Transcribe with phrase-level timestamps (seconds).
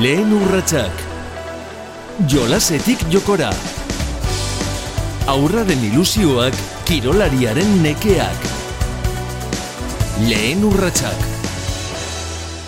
[0.00, 1.00] Lehen urratsak.
[2.24, 3.50] Jolasetik jokora.
[5.28, 6.56] Aurraren ilusioak,
[6.88, 8.46] kirolariaren nekeak.
[10.30, 11.26] Lehen urratsak.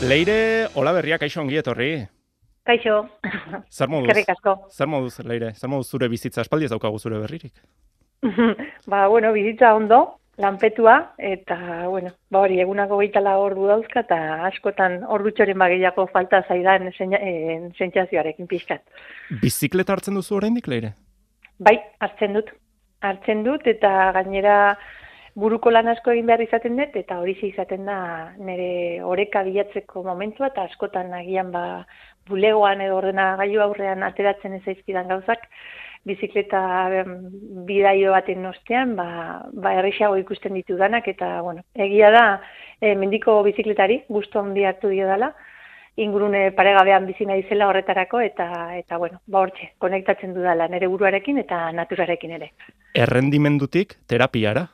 [0.04, 1.88] Leire, hola berriak, kaixo ongi etorri.
[2.68, 2.98] Kaixo.
[3.72, 4.10] Zer moduz?
[4.10, 4.54] Eskerrik asko.
[4.68, 5.54] Zer moduz, Leire?
[5.56, 7.56] Zer moduz zure bizitza espaldi ez daukagu zure berririk?
[8.92, 15.02] ba, bueno, bizitza ondo, lanpetua, eta, bueno, ba hori, egunako gaitala ordu dauzka, eta askotan
[15.16, 18.82] ordutxoren bagilako falta zaidan sentsazioarekin pixkat.
[19.42, 20.94] Bizikleta hartzen duzu oraindik, Leire?
[21.58, 22.50] Bai, hartzen dut.
[23.04, 24.56] Hartzen dut, eta gainera
[25.38, 27.98] buruko lan asko egin behar izaten dut, eta hori izaten da
[28.38, 31.84] nire oreka bilatzeko momentua, eta askotan agian ba,
[32.28, 35.46] bulegoan edo ordena gaiu aurrean ateratzen ez aizkidan gauzak,
[36.04, 36.60] bizikleta
[37.66, 39.08] bidaio baten ostean, ba,
[39.52, 42.24] ba errexago ikusten ditu danak, eta bueno, egia da,
[42.80, 45.32] e, mendiko bizikletari, guztu handi hartu dio dela,
[45.96, 51.38] ingurune paregabean bizi nahi zela horretarako, eta, eta bueno, ba hortxe, konektatzen dudala nire buruarekin
[51.44, 52.50] eta naturarekin ere.
[52.94, 54.66] Errendimendutik terapiara?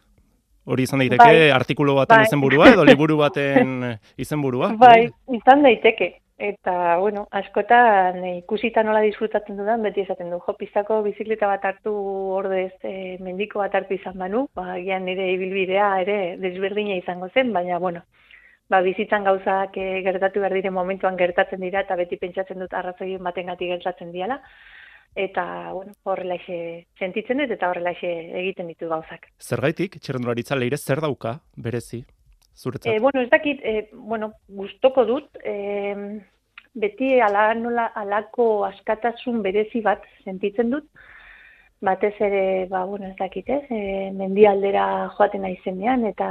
[0.71, 2.27] Hori izan daiteke bai, artikulu baten bai.
[2.29, 3.79] izenburua edo liburu baten
[4.21, 4.75] izenburua?
[4.79, 6.13] Bai, izan daiteke.
[6.41, 11.93] Eta, bueno, askotan ikusita nola disfrutatzen dudan, beti esaten du, jo, piztako bizikleta bat hartu
[12.33, 17.53] ordez e, mendiko bat hartu izan banu, ba, gian nire ibilbidea ere desberdina izango zen,
[17.53, 18.01] baina, bueno,
[18.73, 23.21] ba, bizitzan gauzak e, gertatu behar dire momentuan gertatzen dira, eta beti pentsatzen dut arrazoien
[23.29, 24.41] baten gati gertatzen diala,
[25.13, 25.45] eta
[25.75, 26.39] bueno, horrela
[26.97, 29.29] sentitzen dut eta horrela egiten ditu gauzak.
[29.37, 31.37] Zergaitik, txerrendularitza leire zer dauka,
[31.69, 32.01] berezi,
[32.61, 32.93] zuretzat?
[32.93, 36.21] E, bueno, ez dakit, e, bueno, gustoko dut, e,
[36.75, 40.87] beti ala nola alako askatasun berezi bat sentitzen dut,
[41.81, 44.85] batez ere, ba, bueno, ez dakit, ez, e, mendialdera
[45.17, 46.29] joaten aizenean, eta,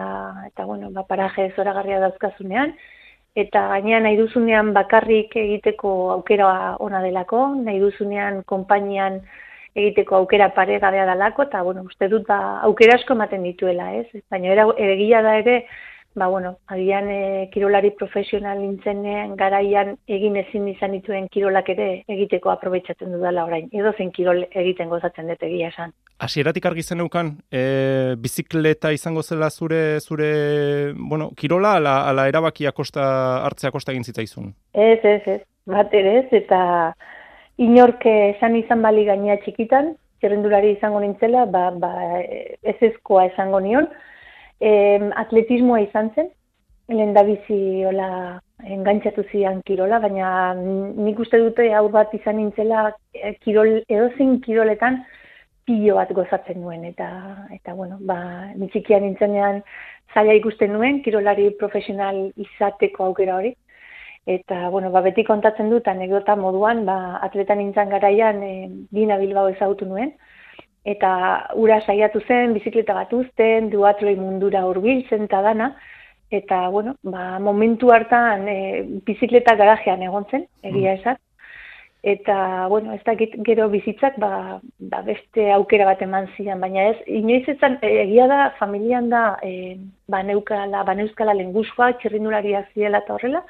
[0.48, 2.76] eta bueno, ba, paraje zoragarria dauzkazunean,
[3.36, 9.22] eta gainean nahi duzunean bakarrik egiteko aukera ona delako, nahi duzunean konpainian
[9.76, 14.24] egiteko aukera paregabea dalako, eta bueno, uste dut ba, aukera asko ematen dituela, ez?
[14.32, 15.62] Baina egia da ere,
[16.16, 19.04] ba, bueno, agian e, kirolari profesional nintzen
[19.38, 23.70] garaian egin ezin izan dituen kirolak ere egiteko aprobetsatzen dudala orain.
[23.72, 25.94] Edo zen kirol egiten gozatzen dut egia esan.
[26.20, 33.06] Hasieratik argi zeneukan, e, bizikleta izango zela zure zure bueno, kirola ala, ala erabakia kosta
[33.46, 34.54] hartzea kosta egin zitzaizun?
[34.74, 35.42] Ez, ez, ez.
[35.70, 36.60] Bat ere ez, eta
[37.62, 43.88] inorke esan izan bali gainea txikitan, zerrendulari izango nintzela, ba, ba, ez ezkoa esango nion,
[44.60, 44.72] e,
[45.24, 46.30] atletismoa izan zen,
[46.90, 48.10] lehen da bizi hola
[48.66, 55.04] engantzatu zian kirola, baina nik uste dute hau bat izan nintzela e, kirol, edozein kiroletan
[55.70, 57.08] pilo bat gozatzen nuen, eta,
[57.54, 58.20] eta bueno, ba,
[58.58, 59.62] nitzikian nintzenean
[60.14, 63.54] zaila ikusten nuen, kirolari profesional izateko aukera hori,
[64.26, 66.98] eta, bueno, ba, beti kontatzen dut, anekdota moduan, ba,
[67.28, 70.16] atletan nintzen garaian, e, Dina Bilbao ezagutu nuen,
[70.86, 71.12] eta
[71.60, 75.74] ura saiatu zen, bizikleta bat uzten, duatloi mundura hurbiltzen eta dana,
[76.32, 78.60] eta, bueno, ba, momentu hartan e,
[79.06, 81.00] bizikleta garajean egon zen, egia mm.
[81.00, 81.18] esan,
[82.04, 87.00] eta, bueno, ez dakit gero bizitzak, ba, ba, beste aukera bat eman zidan, baina ez,
[87.08, 89.76] inoiz ezan, e, egia da, familian da, e,
[90.08, 93.44] ba, neukala, ba, neuzkala lenguzkoa, txerrindulariak ziela eta horrela,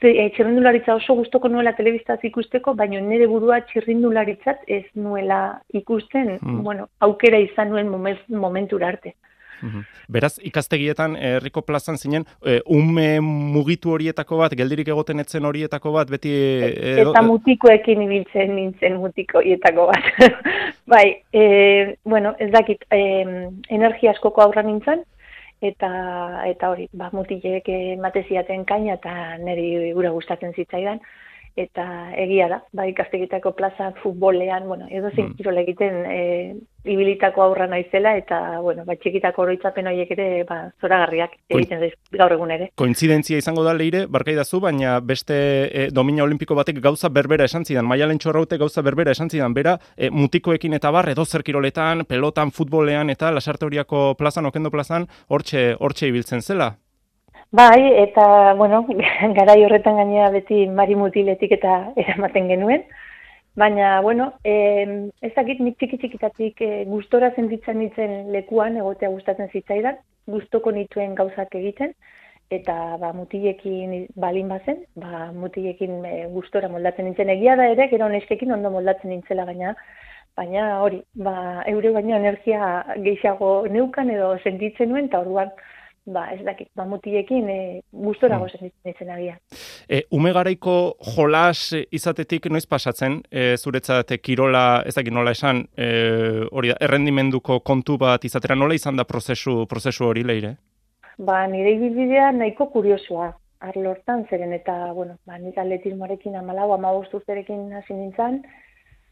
[0.00, 6.62] e, txirrindularitza oso gustoko nuela telebistaz ikusteko, baina nire burua txirrindularitzat ez nuela ikusten, mm.
[6.66, 7.92] bueno, aukera izan nuen
[8.28, 9.16] momentura arte.
[9.62, 9.84] Mhm.
[10.12, 16.10] Beraz, ikastegietan herriko plazan zinen, e, ume mugitu horietako bat, geldirik egoten etzen horietako bat,
[16.12, 16.32] beti...
[16.66, 20.10] E, eta mutikoekin ibiltzen nintzen mutiko horietako bat.
[20.92, 23.00] bai, e, bueno, ez dakit, e,
[23.78, 25.06] energia askoko aurra nintzen,
[25.60, 25.90] eta
[26.46, 31.00] eta hori, ba mutilek emateziaten kaina eta neri gura gustatzen zitzaidan
[31.56, 35.36] eta egia da, ba ikastegitako plaza futbolean, bueno, edo zein mm.
[35.38, 36.20] kirol egiten e,
[36.84, 42.36] ibilitako aurra naizela eta bueno, ba txikitako oroitzapen horiek ere ba zoragarriak egiten daiz gaur
[42.36, 42.68] egun ere.
[42.76, 45.36] Kointzidentzia izango da leire, barkaidazu, baina beste
[45.72, 49.78] e, domina olimpiko batek gauza berbera esan zidan, Maialen Txorraute gauza berbera esan zidan, bera
[49.96, 55.08] e, mutikoekin eta bar edo zer kiroletan, pelotan, futbolean eta lasarte horiako plazan, okendo plazan,
[55.28, 56.74] hortxe hortxe ibiltzen zela.
[57.52, 58.86] Bai, eta, bueno,
[59.38, 62.82] garai horretan gainera beti mari mutiletik eta eramaten genuen.
[63.56, 69.48] Baina, bueno, eh, ez dakit nik txiki txikitatik eh, gustora sentitzen ditzen lekuan, egotea gustatzen
[69.52, 69.96] zitzaidan,
[70.28, 71.94] gustoko nituen gauzak egiten,
[72.50, 78.10] eta ba, mutilekin balin bazen, ba, mutilekin e, gustora moldatzen nintzen egia da ere, gero
[78.12, 79.72] neskekin ondo moldatzen nintzela, baina,
[80.36, 82.68] baina hori, ba, eure baina energia
[83.08, 85.50] gehiago neukan edo sentitzen nuen, eta orduan,
[86.06, 87.58] ba, ez dakit, ba, mutiekin e,
[87.90, 88.70] gustora mm.
[88.84, 89.36] gozen agia.
[89.88, 95.88] E, ume garaiko jolas izatetik noiz pasatzen, e, zuretzat kirola, ez dakit nola esan, e,
[96.50, 100.56] hori da, errendimenduko kontu bat izatera, nola izan da prozesu, prozesu hori leire?
[101.18, 103.32] Ba, nire ibilbidea nahiko kuriosua,
[103.66, 108.42] arlo hortan, zeren eta, bueno, ba, nire atletismoarekin amalau, amabostu zerekin hasi nintzen,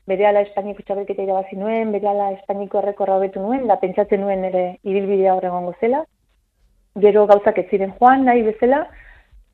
[0.06, 4.44] bere ala Espainiko txabelketa irabazi nuen, bere ala Espainiko errekorra hobetu nuen, da pentsatzen nuen
[4.44, 6.04] ere ibilbidea horregongo zela,
[7.00, 8.84] gero gauzak ez ziren joan nahi bezala,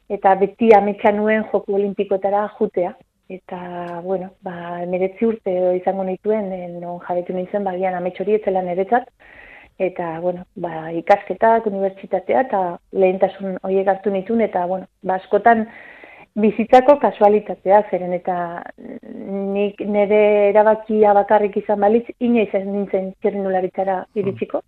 [0.08, 2.94] eta beti ametsa nuen joku olimpikoetara jutea.
[3.30, 9.06] Eta, bueno, ba, emeretzi urte izango nituen, eh, non jabetu nintzen, bagian ametsori etzela niretzat,
[9.78, 15.68] eta, bueno, ba, ikasketak, unibertsitatea, eta lehentasun horiek hartu nituen, eta, bueno, ba, askotan
[16.42, 18.36] bizitzako kasualitatea, zeren eta
[18.74, 20.20] nik nire
[20.50, 24.62] erabakia bakarrik izan balitz, inoiz ez nintzen txerrendularitzara iritsiko.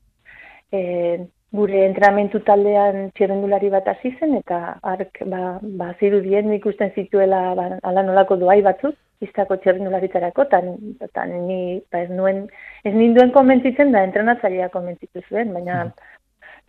[0.72, 0.78] Mm.
[0.78, 4.58] E, gure entrenamentu taldean txerrendulari bat hasi zen eta
[4.94, 8.96] ark ba, ba zirudien ikusten zituela ba, ala nolako doai batzuk
[9.26, 10.72] iztako txerrendularitzarako tan,
[11.14, 11.60] tan ni
[11.92, 12.46] ba, ez nuen
[12.88, 15.92] ez ninduen komentzitzen da entrenatzailea komentzitu zuen baina mm.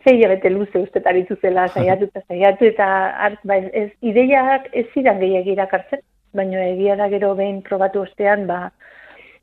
[0.04, 2.88] zei bete luze ustetaritu zela saiatu eta saiatu eta
[3.28, 6.04] ark ba, ez, ideiak ez zidan gehiagirak hartzen
[6.34, 8.68] baina egia da gero behin probatu ostean ba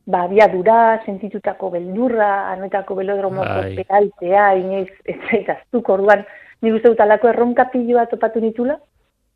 [0.05, 3.75] ba, biadura, sentitutako beldurra, anoetako belodromoko bai.
[3.75, 6.25] peraltea, inoiz, ez zaitaztuk, orduan,
[6.61, 8.77] nik uste dut alako erronka piloa topatu nitula,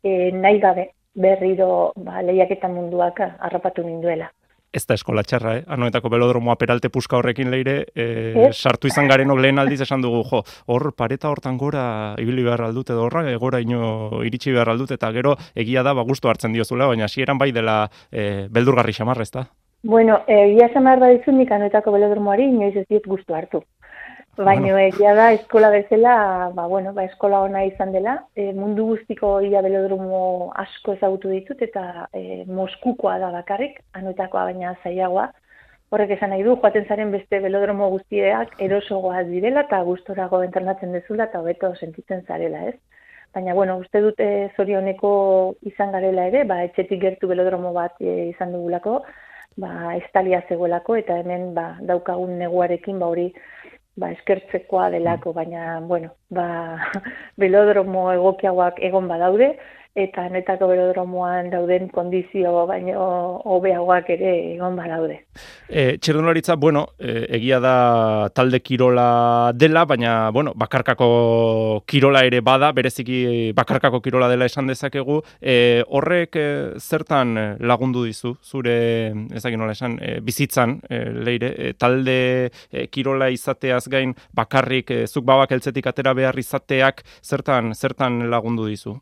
[0.02, 4.28] e, nahi gabe berriro ba, lehiaketa munduak harrapatu ninduela.
[4.76, 5.62] Ez da eskola txarra, eh?
[5.72, 10.42] Anoetako belodromoa peralte puska horrekin leire, e, sartu izan garen lehen aldiz esan dugu, jo,
[10.66, 15.12] hor pareta hortan gora ibili behar aldut edo horra, egora ino iritsi behar aldut, eta
[15.16, 19.32] gero egia da, ba, gustu hartzen diozula, baina hasieran bai dela e, beldurgarri xamarra, ez
[19.32, 19.46] da?
[19.86, 23.60] Bueno, egia esan behar badizu nik anoetako belodromoari inoiz ez diet guztu hartu.
[24.46, 26.14] Baina egia da eskola bezala,
[26.56, 30.22] ba, bueno, ba, eskola ona izan dela, e, mundu guztiko ia belodromo
[30.62, 35.28] asko ezagutu ditut eta e, Moskukoa da bakarrik, anoetakoa baina zailagoa.
[35.94, 41.28] Horrek esan nahi du, joaten zaren beste belodromo guztieak erosogoa direla eta gustorago entrenatzen dezula
[41.30, 42.74] eta hobeto sentitzen zarela, ez?
[43.38, 45.14] Baina, bueno, uste dute zorioneko
[45.70, 48.98] izan garela ere, ba, etxetik gertu belodromo bat e, izan dugulako,
[49.56, 53.30] ba, estalia zegoelako, eta hemen ba, daukagun neguarekin ba, hori
[53.96, 56.46] ba, eskertzekoa delako, baina, bueno, ba,
[57.40, 59.54] belodromo egokiagoak egon badaude,
[59.96, 63.00] eta netako berodromoan dauden kondizio baino
[63.48, 65.22] hobeagoak ere egon badaude.
[65.68, 67.76] E, Txerdunlaritza, bueno, e, egia da
[68.36, 71.08] talde kirola dela, baina, bueno, bakarkako
[71.88, 76.46] kirola ere bada, bereziki bakarkako kirola dela esan dezakegu, e, horrek e,
[76.76, 77.34] zertan
[77.64, 78.76] lagundu dizu, zure,
[79.34, 82.18] ezagin nola esan, e, bizitzan, e, leire, e, talde
[82.92, 88.98] kirola izateaz gain, bakarrik, e, zuk babak eltzetik atera behar izateak, zertan, zertan lagundu dizu?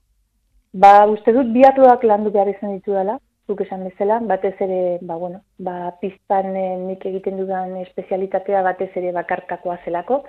[0.75, 5.15] Ba, uste dut biatloak landu behar izan ditu dela, zuk esan bezala, batez ere, ba,
[5.21, 10.25] bueno, ba, piztan eh, nik egiten dudan espezialitatea batez ere bakarkakoa zelako,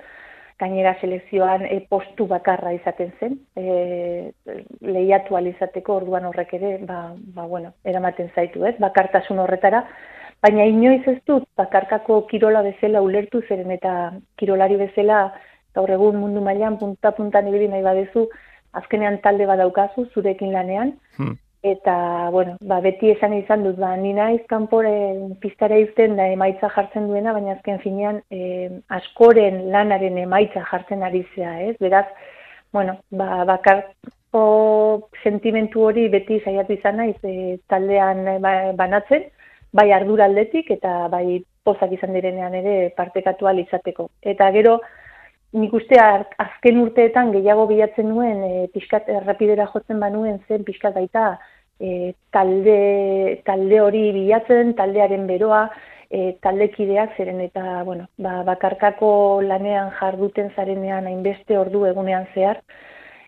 [0.61, 4.31] gainera selekzioan e, postu bakarra izaten zen, e,
[4.85, 6.99] lehiatu alizateko orduan horrek ere, ba,
[7.35, 9.81] ba, bueno, eramaten zaitu, ez, bakartasun horretara,
[10.45, 15.25] baina inoiz ez dut bakarkako kirola bezala ulertu zeren eta kirolari bezala
[15.75, 18.29] gaur egun mundu mailan punta-puntan ibili nahi badezu,
[18.81, 21.35] azkenean talde bat daukazu zurekin lanean, hmm.
[21.65, 21.95] eta,
[22.31, 24.95] bueno, ba, beti esan izan dut, ba, nina izkanpore
[25.41, 28.69] piztara izten da emaitza jartzen duena, baina azken finean e,
[28.99, 31.75] askoren lanaren emaitza jartzen ari zea, ez?
[31.81, 32.05] Beraz,
[32.75, 34.43] bueno, ba, bakarko
[35.23, 39.29] sentimentu hori beti saiatu izan naiz e, taldean ba, banatzen,
[39.75, 44.09] bai arduraldetik eta bai pozak izan direnean ere partekatu izateko.
[44.21, 44.79] Eta gero,
[45.53, 51.37] nik uste azken urteetan gehiago bilatzen nuen e, pixkat errapidera jotzen banuen zen pixkat baita
[51.79, 55.69] e, talde, talde hori bilatzen, taldearen beroa,
[56.09, 62.61] e, taldekideak zeren eta bueno, ba, bakarkako lanean jarduten zarenean hainbeste ordu egunean zehar,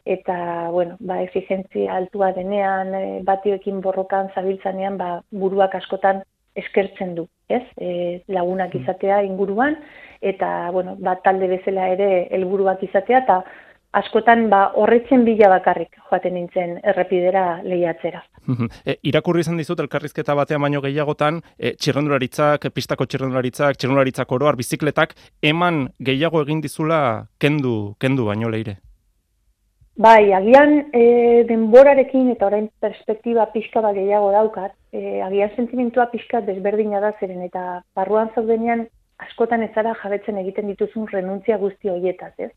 [0.05, 6.23] eta bueno, ba, exigentzia altua denean, e, batioekin borrokan zabiltzanean, ba, buruak askotan
[6.57, 7.63] eskertzen du, ez?
[7.77, 8.83] E, lagunak mm.
[8.83, 9.77] izatea inguruan,
[10.21, 13.41] eta, bueno, ba, talde bezala ere helburuak izatea, eta
[13.97, 18.23] askotan ba, horretzen bila bakarrik joaten nintzen errepidera lehiatzera.
[18.85, 25.15] e, irakurri izan dizut elkarrizketa batean baino gehiagotan, e, txirrendularitzak, pistako txirrendularitzak, txirrendularitzak oroar, bizikletak,
[25.41, 28.79] eman gehiago egin dizula kendu, kendu baino leire?
[29.97, 36.41] Bai, agian e, denborarekin eta orain perspektiba pixka bat gehiago daukat, e, agian sentimentua pixka
[36.45, 37.63] desberdina da zeren eta
[37.97, 38.85] barruan zaudenean
[39.25, 42.51] askotan ez zara jabetzen egiten dituzun renuntzia guzti horietaz, ez?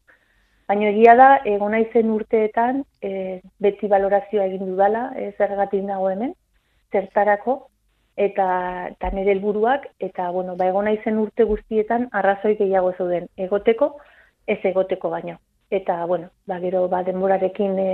[0.68, 6.36] Baina egia da, egon naizen urteetan, e, beti valorazioa egin dudala, e, zergatik nago hemen,
[6.92, 7.58] zertarako,
[8.20, 8.50] eta,
[8.92, 13.94] eta nire helburuak eta bueno, ba, egon naizen urte guztietan arrazoi gehiago zeuden egoteko,
[14.46, 15.40] ez egoteko baino.
[15.70, 17.90] Eta, bueno, ba, gero, ba, denborarekin e,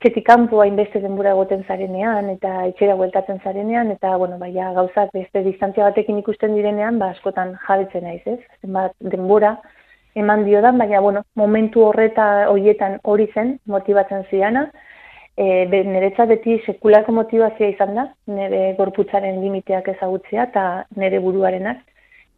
[0.00, 5.12] txetik kanpo hainbeste denbora egoten zarenean, eta etxera bueltatzen zarenean, eta, bueno, ba, ja, gauzak
[5.12, 8.40] beste distantzia batekin ikusten direnean, ba, askotan jabetzen naiz, ez?
[8.62, 9.58] Zenbat denbora,
[10.14, 14.70] eman dio da, baina bueno, momentu horreta hoietan hori zen, motibatzen ziana,
[15.36, 20.64] e, niretzat beti sekulako motivazioa izan da, nire gorputzaren limiteak ezagutzea eta
[20.96, 21.82] nire buruarenak,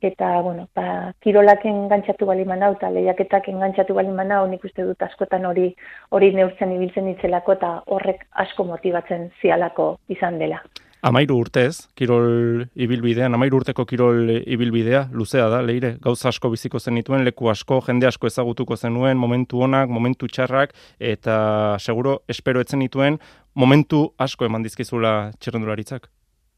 [0.01, 5.03] eta, bueno, ba, kirolak engantzatu bali manau, eta lehiaketak engantzatu bali manau, nik uste dut
[5.03, 5.71] askotan hori
[6.11, 10.61] hori neurtzen ibiltzen itzelako, eta horrek asko motibatzen zialako izan dela.
[11.07, 17.23] Amairu urtez, kirol ibilbidean, amairu urteko kirol ibilbidea, luzea da, leire, gauza asko biziko zenituen,
[17.29, 21.39] leku asko, jende asko ezagutuko zenuen, momentu onak, momentu txarrak, eta
[21.79, 23.21] seguro, espero etzen dituen,
[23.55, 26.11] momentu asko eman dizkizula txerrendularitzak?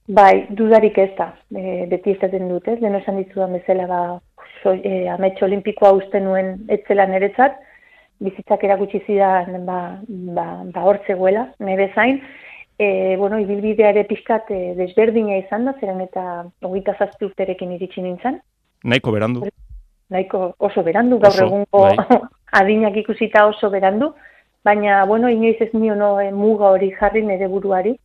[0.09, 3.99] Bai, dudarik ez da, e, beti ez den dut, ez, leno esan dizudan bezala, ba,
[4.63, 7.59] so, e, ametxo olimpikoa uste nuen etzela niretzat,
[8.25, 12.23] bizitzak erakutsi zidan, ba, ba, ba, hor zegoela, nire zain,
[12.79, 16.25] e, bueno, ibilbidea ere pixkat e, desberdina izan da, zeren eta
[16.65, 18.41] hogeita zazpi urterekin iritsi nintzen.
[18.89, 19.45] Nahiko berandu.
[20.09, 22.21] Nahiko oso berandu, gaur egungo bai.
[22.63, 24.15] adinak ikusita oso berandu,
[24.65, 27.99] baina, bueno, inoiz ez nio no, e, muga hori jarri nire buruari,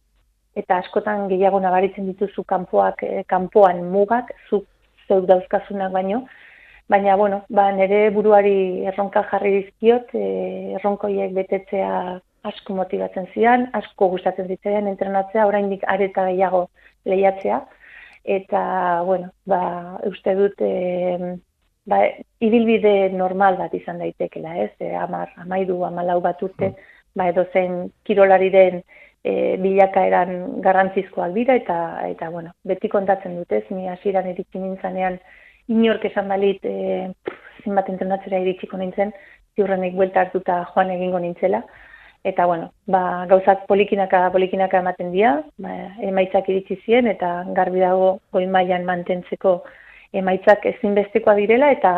[0.55, 4.63] eta askotan gehiago nabaritzen dituzu kanpoak, e, kanpoan mugak, zu
[5.07, 6.23] zeuk dauzkazunak baino,
[6.89, 10.25] baina, bueno, ba, nire buruari erronka jarri dizkiot, e,
[10.79, 16.67] erronkoiek betetzea asko motibatzen zian, asko gustatzen zitzaidan entrenatzea, oraindik areta gehiago
[17.05, 17.63] lehiatzea
[18.23, 21.35] eta bueno, ba, uste dut e,
[21.85, 21.99] ba,
[22.39, 24.71] ibilbide normal bat izan daitekela, ez?
[24.79, 26.91] E, amar, amairu, amalau bat urte, mm.
[27.19, 28.83] ba, edo zen kirolari den
[29.23, 31.77] e, bilakaeran garrantzizkoak dira, eta,
[32.09, 33.63] eta bueno, beti kontatzen dut, ez?
[33.71, 35.19] Ni hasieran iritsi nintzanean,
[35.71, 37.09] inork esan balit, e,
[37.63, 39.13] zinbat entrenatzera iritsiko nintzen,
[39.55, 41.63] ziurrenik buelta hartuta joan egingo nintzela,
[42.23, 48.17] eta bueno, ba, gauzak polikinaka polikinaka ematen dira, ba, emaitzak iritsi ziren eta garbi dago
[48.31, 49.57] goi mailan mantentzeko
[50.13, 51.93] emaitzak ezinbestekoa direla eta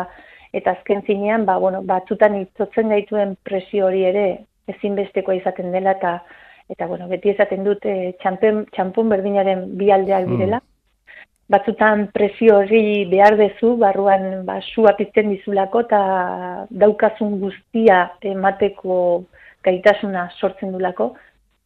[0.56, 4.26] eta azken zinean ba bueno, batzutan itzotzen gaituen presio hori ere
[4.72, 6.12] ezinbestekoa izaten dela eta
[6.68, 10.34] eta bueno, beti esaten dut e, txampun berdinaren bi aldeak mm.
[10.34, 10.60] direla.
[11.48, 16.00] Batzutan presio hori behar dezu, barruan ba, sua pizten dizulako eta
[16.70, 18.00] daukazun guztia
[18.34, 18.96] emateko
[19.66, 21.12] gaitasuna sortzen dulako,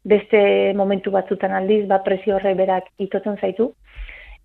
[0.05, 0.41] beste
[0.77, 3.71] momentu batzutan aldiz, ba, presio horre berak itotzen zaitu.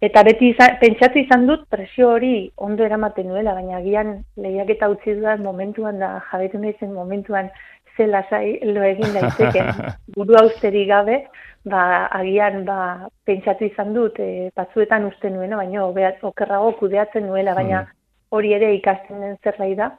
[0.03, 4.89] Eta beti izan, pentsatu izan dut presio hori ondo eramaten nuela, baina agian lehiak eta
[4.91, 7.49] utzi dudan momentuan da jabetu nahi zen momentuan
[7.97, 9.65] zela zai lo egin daiteke
[10.15, 11.23] buru austeri gabe,
[11.65, 17.83] ba, agian ba, pentsatu izan dut e, batzuetan uste nuena, baina okerrago kudeatzen nuela, baina
[17.83, 17.93] mm.
[18.35, 19.91] hori ere ikasten den zerbait da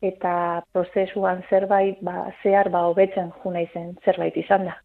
[0.00, 4.76] eta prozesuan zerbait ba, zehar ba hobetzen juna izen zerbait izan da.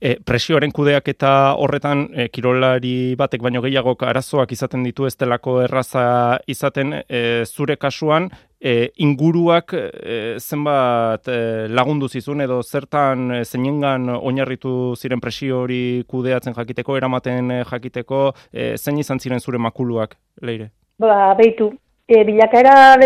[0.00, 5.58] E, presioaren kudeak eta horretan e, kirolari batek baino gehiagok arazoak izaten ditu ez delako
[5.64, 6.04] erraza
[6.48, 14.08] izaten e, zure kasuan e, inguruak e, zenbat e, lagundu zizun edo zertan e, zeinengan
[14.20, 20.70] oinarritu ziren presio hori kudeatzen jakiteko, eramaten jakiteko, e, zein izan ziren zure makuluak, leire?
[21.00, 21.72] Ba, beitu,
[22.10, 22.96] e, bilakaera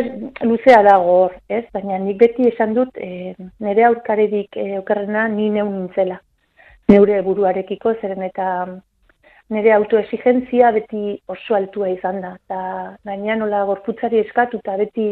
[0.43, 1.65] luzea dago hor, ez?
[1.73, 6.19] Baina nik beti esan dut e, nire aurkaredik e, okerrena ni neun nintzela.
[6.89, 8.49] Neure buruarekiko zeren eta
[9.51, 12.35] nire autoexigentzia beti oso altua izan da.
[12.45, 12.61] Eta
[13.05, 15.09] gaina nola gorputzari eskatu eta beti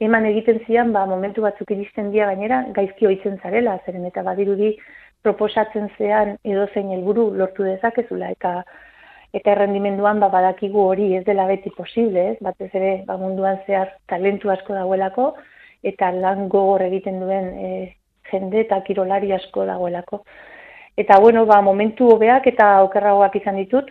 [0.00, 4.74] eman egiten zian, ba, momentu batzuk iristen dira gainera, gaizki hoitzen zarela, zeren eta badirudi
[5.24, 8.30] proposatzen zean edo zein helburu lortu dezakezula.
[8.36, 8.62] Eta
[9.36, 12.36] eta errendimenduan ba, badakigu hori ez dela beti posible, ez?
[12.40, 15.32] batez ere ba, munduan zehar talentu asko dagoelako,
[15.82, 17.70] eta lan gogor egiten duen e,
[18.30, 20.22] jende eta kirolari asko dagoelako.
[20.96, 23.90] Eta bueno, ba, momentu hobeak eta okerragoak izan ditut,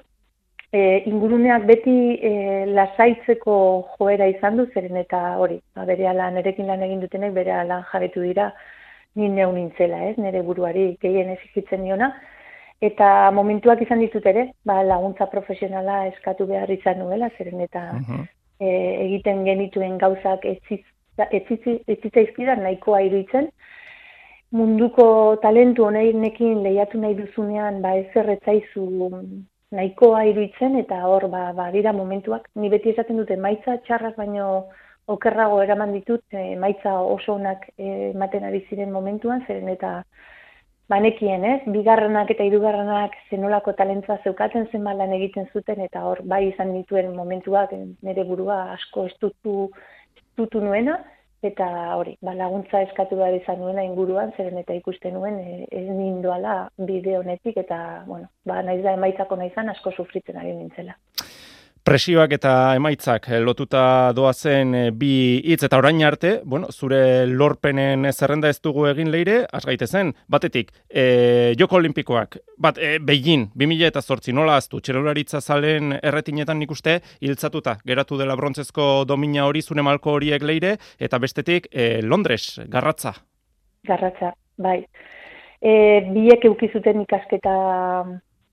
[0.73, 2.31] e, inguruneak beti e,
[2.75, 3.57] lasaitzeko
[3.95, 7.85] joera izan du, zeren eta hori, ba, bere alan, erekin lan egin dutenek, bere alan
[7.91, 8.49] jabetu dira,
[9.15, 12.09] ni neu nintzela, ez, nire buruari gehien ezikitzen niona,
[12.83, 18.25] eta momentuak izan ditut ere, ba, laguntza profesionala eskatu behar izan nuela, zeren eta mhm.
[18.59, 18.73] e,
[19.05, 23.53] egiten genituen gauzak etzitza izkidan nahikoa iruditzen.
[24.55, 25.05] Munduko
[25.43, 28.85] talentu honekin lehiatu nahi duzunean, ba, ez erretzaizu
[29.75, 34.45] nahikoa iruditzen, eta hor, ba, ba, dira momentuak, ni beti esaten dute maitza txarrak baino
[35.11, 39.91] okerrago eraman ditut, e, maitza oso onak e, ematen ari ziren momentuan, zeren eta
[40.89, 41.59] banekien, ez?
[41.75, 47.11] Bigarrenak eta hirugarrenak zenolako talentza zeukaten zen lan egiten zuten, eta hor, bai izan dituen
[47.17, 49.69] momentuak nire burua asko estutu,
[50.15, 51.01] estutu nuena,
[51.43, 55.85] eta hori, ba, laguntza eskatu behar izan nuena inguruan, zeren eta ikusten nuen, e, ez
[55.89, 60.97] ninduala bide honetik, eta, bueno, ba, naiz da emaitzako naizan asko sufritzen ari nintzela.
[61.85, 68.07] Presioak eta emaitzak eh, lotuta doazen eh, bi hitz eta orain arte, bueno, zure lorpenen
[68.09, 73.91] zerrenda ez dugu egin leire, asgaite zen, batetik, e, Joko Olimpikoak, bat, e, Beijing, 2000
[73.91, 79.61] eta zortzi, nola aztu, txerolaritza zalen erretinetan nik uste, hiltzatuta, geratu dela brontzezko domina hori,
[79.61, 83.13] zure malko horiek leire, eta bestetik, e, Londres, garratza.
[83.85, 84.79] Garratza, bai.
[85.61, 87.57] E, biek eukizuten ikasketa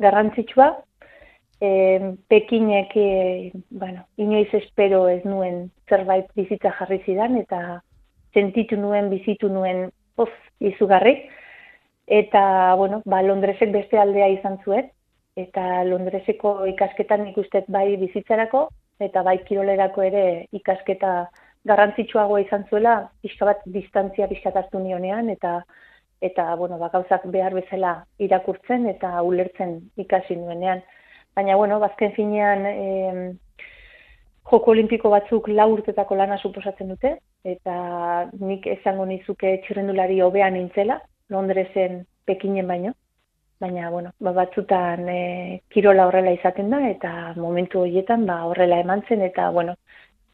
[0.04, 0.74] garrantzitsua,
[1.62, 7.83] e, Pekinek, e, bueno, inoiz espero ez nuen zerbait bizitza jarri zidan, eta
[8.35, 11.21] sentitu nuen, bizitu nuen, poz, izugarri.
[12.11, 14.88] Eta, bueno, ba, Londresek beste aldea izan zuen,
[15.38, 18.64] eta Londreseko ikasketan ikustet bai bizitzarako,
[18.99, 20.25] eta bai kirolerako ere
[20.59, 21.12] ikasketa
[21.71, 25.61] garrantzitsuagoa izan zuela, pixka bat distantzia pixkataztu nionean, eta
[26.23, 30.83] eta bueno, ba, gauzak behar bezala irakurtzen eta ulertzen ikasi nuenean.
[31.36, 33.34] Baina, bueno, bazken finean e,
[34.50, 37.76] joko olimpiko batzuk lau urtetako lana suposatzen dute, eta
[38.40, 40.98] nik esango nizuke txirrendulari hobean nintzela,
[41.32, 42.92] Londresen pekinen baino.
[43.62, 45.20] Baina, bueno, ba, batzutan e,
[45.70, 49.76] kirola horrela izaten da, eta momentu horietan ba, horrela eman zen, eta, bueno,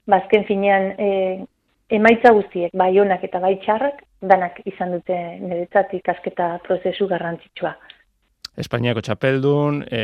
[0.09, 1.11] bazken finean e,
[1.95, 4.01] emaitza guztiek, bai honak eta bai txarrak,
[4.33, 7.77] danak izan dute niretzat ikasketa prozesu garrantzitsua.
[8.59, 10.01] Espainiako txapeldun, e,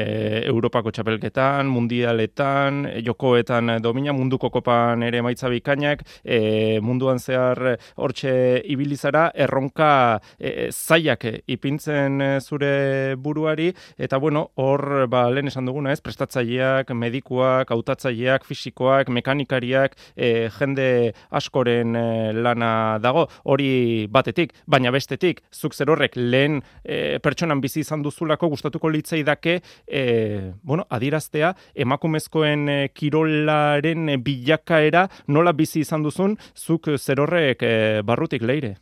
[0.46, 8.34] Europako txapelketan, mundialetan, jokoetan domina, munduko kopan ere maitza bikainak, e, munduan zehar hortxe
[8.70, 15.98] ibilizara, erronka e, zaiak ipintzen zure buruari, eta bueno, hor, ba, lehen esan duguna ez,
[16.04, 20.88] prestatzaileak, medikuak, hautatzaileak, fisikoak, mekanikariak, e, jende
[21.34, 22.06] askoren e,
[22.38, 28.43] lana dago, hori batetik, baina bestetik, zuk zer horrek lehen e, pertsonan bizi izan duzulako
[28.48, 36.36] gustatuko litzai dake, e, bueno, adiraztea, emakumezkoen e, kirolaren e, bilakaera nola bizi izan duzun,
[36.54, 38.76] zuk zer horrek e, barrutik leire?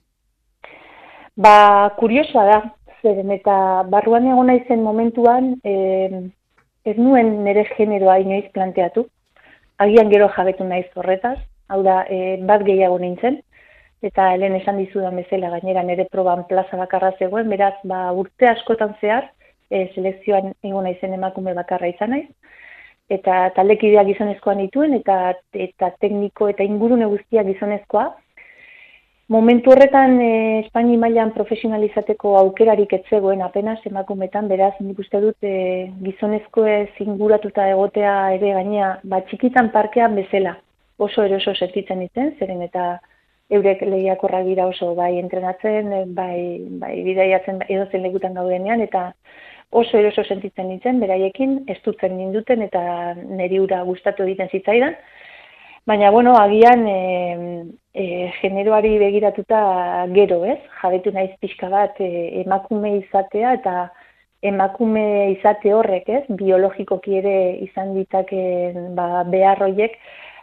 [1.37, 2.61] Ba, kuriosoa da,
[3.03, 3.55] zeren eta
[3.91, 6.31] barruan egon naizen momentuan, e,
[6.85, 9.07] ez nuen nire generoa inoiz planteatu,
[9.79, 11.39] agian gero jabetu naiz horretaz,
[11.73, 13.41] hau da, e, bat gehiago nintzen,
[14.03, 18.97] eta helen esan dizudan bezala gainera nire proban plaza bakarra zegoen, beraz, ba, urte askotan
[19.01, 19.31] zehar,
[19.73, 22.29] e, selekzioan egon naizen emakume bakarra izan naiz
[23.13, 25.17] eta taldekideak gizonezkoan dituen eta
[25.67, 28.11] eta tekniko eta ingurune guztiak gizonezkoa.
[29.33, 30.33] Momentu horretan e,
[30.63, 35.55] Espaini mailan profesionalizateko aukerarik etzegoen apenas emakumetan, beraz nik uste dut e,
[36.05, 36.67] gizonezko
[37.07, 40.59] inguratuta egotea ere gainea, ba txikitan parkean bezala
[40.99, 42.99] oso eroso sentitzen ditzen, zeren eta
[43.57, 49.13] eurek lehiakorra dira oso bai entrenatzen, bai, bai bidaiatzen edo zen legutan gaudenean, eta
[49.73, 52.83] oso eroso sentitzen nintzen, beraiekin, estutzen ninduten eta
[53.17, 54.97] neri ura gustatu egiten zitzaidan.
[55.89, 58.05] Baina, bueno, agian e, e,
[58.41, 60.61] generoari begiratuta gero, ez?
[60.83, 62.11] Jabetu naiz pixka bat e,
[62.45, 63.77] emakume izatea eta
[64.43, 66.23] emakume izate horrek, ez?
[66.39, 67.35] Biologikoki ere
[67.67, 69.99] izan ditaken ba, beharroiek,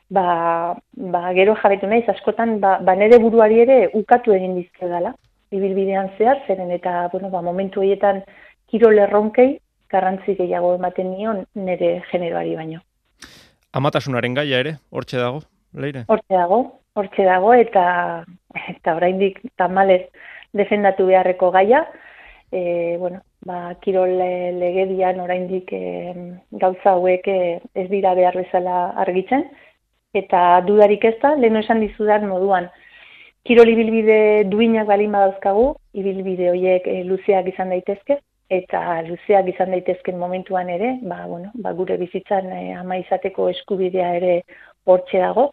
[0.09, 0.75] ba,
[1.15, 5.13] ba, gero jabetu naiz, askotan, ba, ba nere buruari ere ukatu egin dizkio dela.
[5.55, 8.23] Ibilbidean zehar, zeren eta, bueno, ba, momentu horietan,
[8.71, 12.81] kirol erronkei garrantzi gehiago ematen nion nire generoari baino.
[13.73, 15.41] Amatasunaren gaia ere, hortxe dago,
[15.73, 16.05] leire?
[16.09, 16.59] Hortxe dago,
[16.97, 17.85] hortxe dago, eta,
[18.73, 20.03] eta oraindik tamalez
[20.57, 21.83] defendatu beharreko gaia,
[22.51, 24.15] e, bueno, ba, kirol
[24.59, 26.13] legedian oraindik e,
[26.61, 27.39] gauza hauek e,
[27.75, 29.45] ez dira behar bezala argitzen,
[30.17, 32.69] eta dudarik ez da, leheno esan dizudan moduan,
[33.45, 40.17] kirol ibilbide duinak balin badauzkagu, ibilbide horiek e, luzeak izan daitezke, eta luzeak izan daitezken
[40.17, 44.33] momentuan ere, ba, bueno, ba, gure bizitzan e, ama izateko eskubidea ere
[44.89, 45.51] hortxe dago,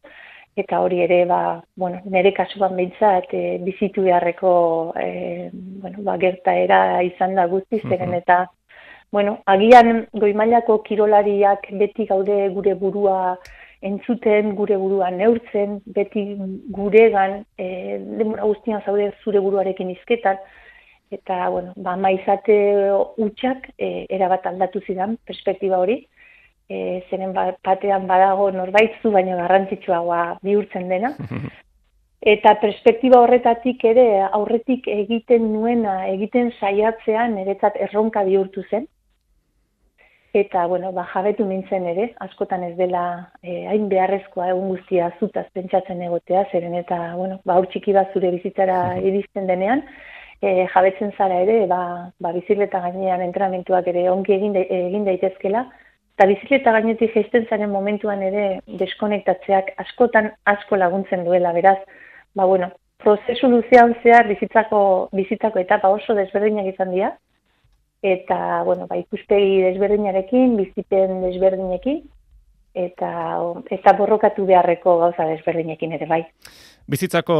[0.56, 1.40] eta hori ere, ba,
[1.76, 4.52] bueno, nire kasuan behintzat e, bizitu beharreko
[4.96, 8.46] e, bueno, ba, gertaera izan da guztiz, mm eta
[9.12, 13.37] bueno, agian goimailako kirolariak beti gaude gure burua
[13.87, 16.24] entzuten, gure burua neurtzen, beti
[16.74, 20.40] guregan, e, demora guztian zaude zure buruarekin izketan,
[21.11, 22.57] eta bueno, ba maizate
[23.23, 26.01] utxak e, erabat aldatu zidan perspektiba hori
[26.69, 31.14] e, zeren ba, batean badago norbait zu baino garrantzitsuagoa bihurtzen dena.
[32.27, 38.88] Eta perspektiba horretatik ere aurretik egiten nuena, egiten saiatzean niretzat erronka bihurtu zen.
[40.37, 43.05] Eta, bueno, ba, jabetu nintzen ere, askotan ez dela
[43.42, 48.35] eh, hain beharrezkoa egun guztia zutaz pentsatzen egotea, zeren eta, bueno, ba, txiki bat zure
[48.35, 49.85] bizitzara iristen denean,
[50.42, 55.66] e, jabetzen zara ere, ba, ba bizikleta gainean entrenamentuak ere ongi egin, egin daitezkela,
[56.16, 58.46] eta bizikleta gainetik geisten zaren momentuan ere
[58.83, 61.79] deskonektatzeak askotan asko laguntzen duela, beraz,
[62.35, 62.70] ba, bueno,
[63.03, 67.12] prozesu luzean zehar bizitzako, bizitzako etapa oso desberdinak izan dira,
[68.03, 72.03] eta, bueno, ba, ikuspegi desberdinarekin, bizipen desberdinekin,
[72.77, 73.11] eta,
[73.72, 76.22] eta borrokatu beharreko gauza desberdinekin ere bai.
[76.87, 77.37] Bizitzako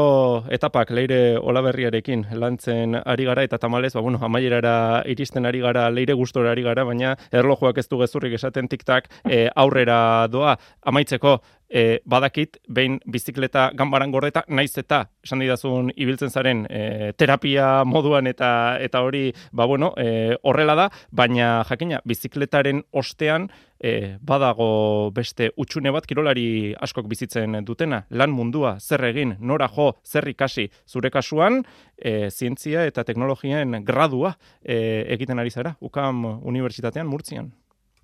[0.51, 6.17] etapak leire olaberriarekin lantzen ari gara eta tamalez, ba, bueno, amaierara iristen ari gara, leire
[6.19, 10.57] gustora ari gara, baina erlojuak ez du gezurrik esaten tiktak e, aurrera doa.
[10.83, 11.37] Amaitzeko,
[11.71, 18.27] e, badakit, behin bizikleta gambaran gordeta, naiz eta, esan didazun, ibiltzen zaren e, terapia moduan
[18.27, 18.51] eta
[18.83, 25.93] eta hori, ba bueno, e, horrela da, baina jakina, bizikletaren ostean, e, badago beste utxune
[25.93, 31.63] bat kirolari askok bizitzen dutena, lan mundua, zer egin, nora jo, zer ikasi, zure kasuan,
[31.97, 37.53] e, zientzia eta teknologien gradua e, egiten ari zara, UKAM Unibertsitatean, Murtzian.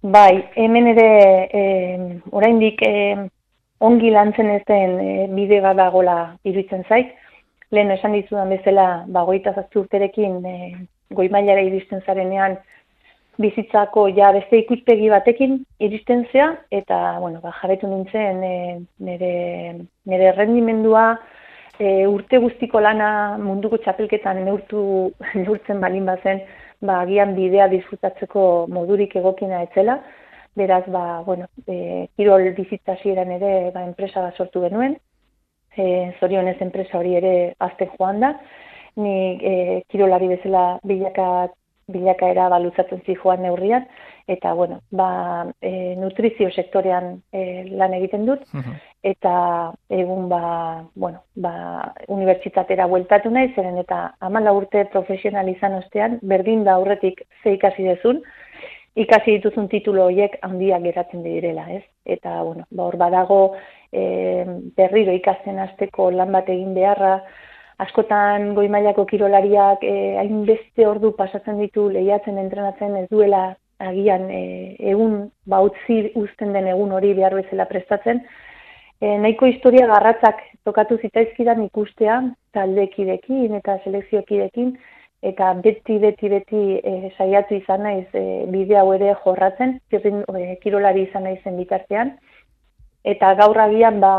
[0.03, 1.09] Bai, hemen ere,
[1.55, 1.63] e,
[2.33, 3.29] oraindik, e,
[3.83, 7.13] ongi lantzen ez den e, bide bat dagola iruditzen zait.
[7.73, 10.57] Lehen esan dizudan bezala, ba, goita urterekin e,
[11.15, 12.59] goi mailara iristen zarenean,
[13.41, 18.57] bizitzako ja beste ikuspegi batekin iristen zea, eta, bueno, ba, jabetu nintzen e,
[19.01, 19.35] nire,
[20.05, 21.07] nire rendimendua,
[21.79, 24.83] e, urte guztiko lana munduko txapelketan neurtu,
[25.43, 26.43] neurtzen balin bazen,
[26.83, 30.01] ba, agian bidea disfrutatzeko modurik egokina etzela,
[30.59, 34.99] beraz, ba, bueno, e, kirol bizitzasieran ere ba, enpresa bat sortu genuen,
[35.77, 38.35] e, zorionez enpresa hori ere azten joan da,
[39.01, 39.55] ni e,
[39.89, 41.49] kirolari bezala bilaka,
[41.89, 43.87] bilaka era balutzatzen zi joan neurrian,
[44.31, 48.45] eta, bueno, ba, e, nutrizio sektorean e, lan egiten dut,
[49.03, 49.35] eta
[49.91, 56.65] egun, ba, bueno, ba, unibertsitatera bueltatu nahi, zeren eta amala urte profesional izan ostean, berdin
[56.65, 58.23] da aurretik ze ikasi dezun,
[58.95, 61.83] ikasi dituzun titulo horiek handiak geratzen direla, ez?
[62.05, 63.41] Eta, bueno, ba, hor badago
[63.91, 64.45] e,
[64.77, 67.17] berriro ikasten hasteko lan bat egin beharra,
[67.85, 73.43] askotan goi mailako kirolariak e, hainbeste ordu pasatzen ditu lehiatzen entrenatzen ez duela
[73.83, 74.43] agian e,
[74.93, 78.23] egun ba utzi uzten den egun hori behar bezala prestatzen.
[79.03, 82.21] E, nahiko historia garratzak tokatu zitaizkidan ikustea
[82.55, 84.77] taldekidekin eta selekziokidekin,
[85.23, 90.57] eta beti, beti, beti e, saiatu izan naiz e, bide hau ere jorratzen, zirrin e,
[90.63, 92.17] kirolari izan naizen bitartean.
[93.03, 94.13] Eta gaur agian, ba,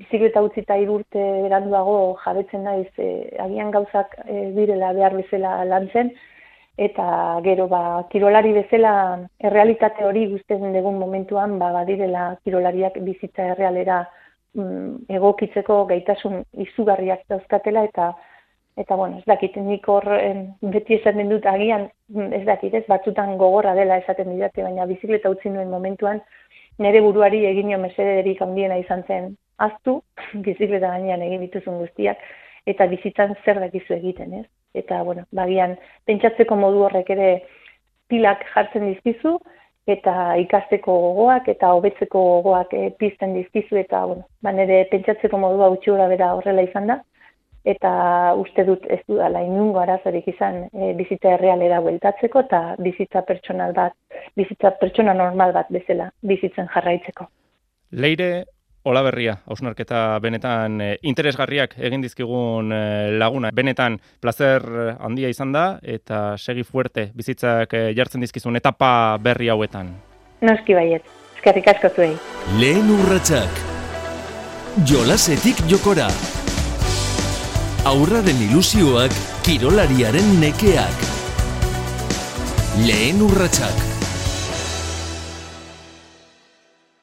[0.00, 3.10] bizikleta utzita irurte eranduago jabetzen naiz, e,
[3.44, 6.10] agian gauzak e, direla behar bezala lantzen,
[6.88, 7.06] eta
[7.44, 8.94] gero, ba, kirolari bezala
[9.38, 14.00] errealitate hori guztezen dugun momentuan, ba, badirela kirolariak bizitza errealera
[14.58, 18.14] mm, egokitzeko gaitasun izugarriak dauzkatela, eta
[18.76, 20.04] Eta, bueno, ez dakit, nik hor
[20.60, 25.30] beti esaten dut agian, mm, ez dakit, ez batzutan gogorra dela esaten didate, baina bizikleta
[25.32, 26.20] utzi nuen momentuan,
[26.78, 30.00] nire buruari egin jo mesederik handiena izan zen aztu,
[30.46, 32.22] bizikleta gainean egin dituzun guztiak,
[32.66, 34.46] eta bizitzan zer dakizu egiten, ez?
[34.76, 35.76] Eta, bueno, bagian,
[36.08, 37.28] pentsatzeko modu horrek ere
[38.10, 39.36] pilak jartzen dizkizu,
[39.88, 45.70] eta ikasteko gogoak, eta hobetzeko gogoak e, pizten dizkizu, eta, bueno, ba, nire pentsatzeko modua
[45.76, 46.98] utxura bera horrela izan da,
[47.66, 53.74] eta uste dut ez dudala inungo arazorik izan e, bizitza errealera bueltatzeko eta bizitza pertsonal
[53.74, 53.96] bat,
[54.38, 57.26] bizitza pertsona normal bat bezala bizitzen jarraitzeko.
[57.98, 58.30] Leire
[58.86, 62.80] Olaberria, hausnarketa benetan e, interesgarriak egin dizkigun e,
[63.18, 63.50] laguna.
[63.54, 64.62] Benetan placer
[65.00, 69.90] handia izan da eta segi fuerte bizitzak e, jartzen dizkizun etapa berri hauetan.
[70.46, 71.02] Noski baiet,
[71.34, 72.14] eskerrik asko zuei.
[72.62, 73.62] Lehen urratsak.
[74.86, 76.12] Jolasetik jokora
[77.86, 79.12] aurraren ilusioak
[79.46, 81.04] kirolariaren nekeak.
[82.86, 83.95] Lehen urratsak.